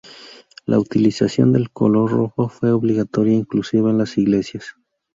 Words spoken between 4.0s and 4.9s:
Iglesias.